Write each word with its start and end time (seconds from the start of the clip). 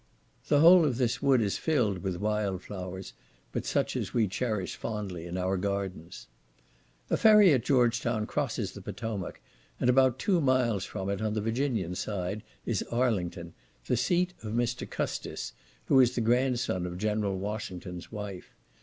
The 0.47 0.61
whole 0.61 0.83
of 0.83 0.97
this 0.97 1.21
wood 1.21 1.41
is 1.43 1.59
filled 1.59 1.99
with 1.99 2.15
wild 2.15 2.63
flowers, 2.63 3.13
but 3.51 3.67
such 3.67 3.95
as 3.95 4.15
we 4.15 4.27
cherish 4.27 4.75
fondly 4.75 5.27
in 5.27 5.37
our 5.37 5.57
gardens. 5.57 6.25
A 7.11 7.17
ferry 7.17 7.53
at 7.53 7.63
George 7.63 8.01
Town 8.01 8.25
crosses 8.25 8.71
the 8.71 8.81
Potomac, 8.81 9.41
and 9.79 9.91
about 9.91 10.17
two 10.17 10.41
miles 10.41 10.85
from 10.85 11.07
it, 11.11 11.21
on 11.21 11.35
the 11.35 11.39
Virginian 11.41 11.93
side, 11.93 12.41
is 12.65 12.81
Arlington, 12.89 13.53
the 13.85 13.95
seat 13.95 14.33
of 14.41 14.53
Mr. 14.53 14.89
Custis, 14.89 15.53
who 15.85 15.99
is 15.99 16.15
the 16.15 16.19
grandson 16.21 16.87
of 16.87 16.97
General 16.97 17.37
Washington's 17.37 18.11
wife. 18.11 18.55